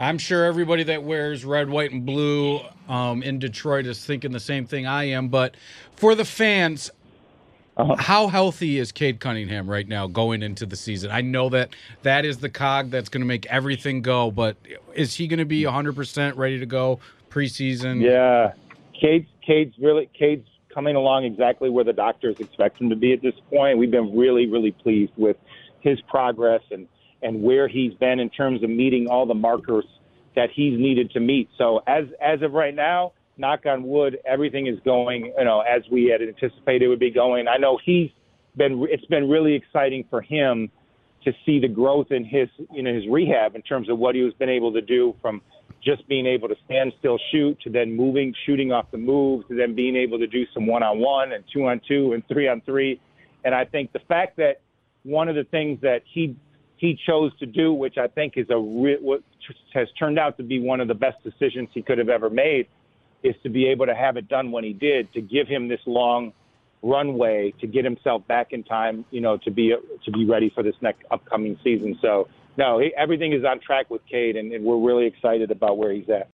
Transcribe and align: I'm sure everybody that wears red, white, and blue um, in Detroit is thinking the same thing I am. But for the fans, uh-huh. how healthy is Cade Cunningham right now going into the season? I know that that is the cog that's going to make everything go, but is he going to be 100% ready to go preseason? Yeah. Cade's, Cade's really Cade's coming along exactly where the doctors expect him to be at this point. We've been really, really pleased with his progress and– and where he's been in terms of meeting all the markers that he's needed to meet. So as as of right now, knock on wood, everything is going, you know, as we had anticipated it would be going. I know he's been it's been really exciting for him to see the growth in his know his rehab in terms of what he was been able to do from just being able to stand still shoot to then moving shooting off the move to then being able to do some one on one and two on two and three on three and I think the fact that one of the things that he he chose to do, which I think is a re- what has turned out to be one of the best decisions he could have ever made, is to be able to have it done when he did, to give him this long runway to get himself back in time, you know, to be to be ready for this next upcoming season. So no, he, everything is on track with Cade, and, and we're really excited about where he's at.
I'm 0.00 0.16
sure 0.16 0.46
everybody 0.46 0.82
that 0.84 1.02
wears 1.02 1.44
red, 1.44 1.68
white, 1.68 1.92
and 1.92 2.06
blue 2.06 2.60
um, 2.88 3.22
in 3.22 3.38
Detroit 3.38 3.84
is 3.84 4.02
thinking 4.02 4.32
the 4.32 4.40
same 4.40 4.64
thing 4.64 4.86
I 4.86 5.04
am. 5.04 5.28
But 5.28 5.56
for 5.94 6.14
the 6.14 6.24
fans, 6.24 6.90
uh-huh. 7.76 7.96
how 7.98 8.28
healthy 8.28 8.78
is 8.78 8.92
Cade 8.92 9.20
Cunningham 9.20 9.68
right 9.68 9.86
now 9.86 10.06
going 10.06 10.42
into 10.42 10.64
the 10.64 10.74
season? 10.74 11.10
I 11.10 11.20
know 11.20 11.50
that 11.50 11.76
that 12.02 12.24
is 12.24 12.38
the 12.38 12.48
cog 12.48 12.88
that's 12.90 13.10
going 13.10 13.20
to 13.20 13.26
make 13.26 13.44
everything 13.46 14.00
go, 14.00 14.30
but 14.30 14.56
is 14.94 15.14
he 15.14 15.28
going 15.28 15.38
to 15.38 15.44
be 15.44 15.64
100% 15.64 16.36
ready 16.36 16.58
to 16.58 16.66
go 16.66 16.98
preseason? 17.28 18.00
Yeah. 18.00 18.54
Cade's, 18.98 19.28
Cade's 19.46 19.76
really 19.78 20.08
Cade's 20.18 20.48
coming 20.72 20.96
along 20.96 21.24
exactly 21.24 21.68
where 21.68 21.84
the 21.84 21.92
doctors 21.92 22.40
expect 22.40 22.80
him 22.80 22.88
to 22.88 22.96
be 22.96 23.12
at 23.12 23.20
this 23.20 23.34
point. 23.50 23.76
We've 23.76 23.90
been 23.90 24.16
really, 24.16 24.46
really 24.46 24.72
pleased 24.72 25.12
with 25.18 25.36
his 25.80 26.00
progress 26.08 26.62
and– 26.70 26.88
and 27.22 27.42
where 27.42 27.68
he's 27.68 27.94
been 27.94 28.20
in 28.20 28.30
terms 28.30 28.62
of 28.62 28.70
meeting 28.70 29.08
all 29.08 29.26
the 29.26 29.34
markers 29.34 29.84
that 30.36 30.50
he's 30.54 30.78
needed 30.78 31.10
to 31.12 31.20
meet. 31.20 31.48
So 31.58 31.82
as 31.86 32.04
as 32.20 32.42
of 32.42 32.52
right 32.52 32.74
now, 32.74 33.12
knock 33.36 33.66
on 33.66 33.82
wood, 33.82 34.18
everything 34.24 34.66
is 34.66 34.78
going, 34.84 35.32
you 35.36 35.44
know, 35.44 35.60
as 35.60 35.82
we 35.90 36.06
had 36.06 36.22
anticipated 36.22 36.82
it 36.82 36.88
would 36.88 37.00
be 37.00 37.10
going. 37.10 37.48
I 37.48 37.56
know 37.56 37.78
he's 37.84 38.10
been 38.56 38.86
it's 38.90 39.04
been 39.06 39.28
really 39.28 39.54
exciting 39.54 40.04
for 40.08 40.20
him 40.20 40.70
to 41.24 41.32
see 41.44 41.60
the 41.60 41.68
growth 41.68 42.10
in 42.10 42.24
his 42.24 42.48
know 42.82 42.94
his 42.94 43.04
rehab 43.08 43.54
in 43.54 43.62
terms 43.62 43.88
of 43.88 43.98
what 43.98 44.14
he 44.14 44.22
was 44.22 44.34
been 44.34 44.48
able 44.48 44.72
to 44.72 44.80
do 44.80 45.14
from 45.20 45.40
just 45.82 46.06
being 46.08 46.26
able 46.26 46.48
to 46.48 46.56
stand 46.66 46.92
still 46.98 47.18
shoot 47.32 47.58
to 47.62 47.70
then 47.70 47.96
moving 47.96 48.34
shooting 48.44 48.70
off 48.70 48.90
the 48.90 48.98
move 48.98 49.46
to 49.48 49.54
then 49.54 49.74
being 49.74 49.96
able 49.96 50.18
to 50.18 50.26
do 50.26 50.44
some 50.52 50.66
one 50.66 50.82
on 50.82 50.98
one 50.98 51.32
and 51.32 51.44
two 51.52 51.66
on 51.66 51.80
two 51.86 52.12
and 52.12 52.26
three 52.28 52.48
on 52.48 52.60
three 52.62 53.00
and 53.44 53.54
I 53.54 53.64
think 53.64 53.92
the 53.92 54.00
fact 54.00 54.36
that 54.36 54.60
one 55.02 55.28
of 55.28 55.34
the 55.34 55.44
things 55.44 55.80
that 55.82 56.02
he 56.12 56.36
he 56.80 56.98
chose 57.06 57.30
to 57.38 57.46
do, 57.46 57.74
which 57.74 57.98
I 57.98 58.08
think 58.08 58.34
is 58.36 58.46
a 58.48 58.58
re- 58.58 58.98
what 59.00 59.22
has 59.74 59.86
turned 59.98 60.18
out 60.18 60.38
to 60.38 60.42
be 60.42 60.58
one 60.58 60.80
of 60.80 60.88
the 60.88 60.94
best 60.94 61.22
decisions 61.22 61.68
he 61.74 61.82
could 61.82 61.98
have 61.98 62.08
ever 62.08 62.30
made, 62.30 62.68
is 63.22 63.34
to 63.42 63.50
be 63.50 63.66
able 63.66 63.84
to 63.84 63.94
have 63.94 64.16
it 64.16 64.28
done 64.28 64.50
when 64.50 64.64
he 64.64 64.72
did, 64.72 65.12
to 65.12 65.20
give 65.20 65.46
him 65.46 65.68
this 65.68 65.80
long 65.84 66.32
runway 66.82 67.52
to 67.60 67.66
get 67.66 67.84
himself 67.84 68.26
back 68.26 68.52
in 68.52 68.64
time, 68.64 69.04
you 69.10 69.20
know, 69.20 69.36
to 69.36 69.50
be 69.50 69.74
to 70.04 70.10
be 70.10 70.24
ready 70.24 70.50
for 70.54 70.62
this 70.62 70.74
next 70.80 71.02
upcoming 71.10 71.58
season. 71.62 71.98
So 72.00 72.28
no, 72.56 72.78
he, 72.78 72.92
everything 72.96 73.32
is 73.34 73.44
on 73.44 73.60
track 73.60 73.90
with 73.90 74.00
Cade, 74.10 74.36
and, 74.36 74.50
and 74.52 74.64
we're 74.64 74.78
really 74.78 75.06
excited 75.06 75.50
about 75.50 75.76
where 75.76 75.92
he's 75.92 76.08
at. 76.08 76.28